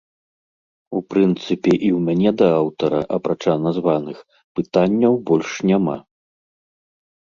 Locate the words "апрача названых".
3.19-4.17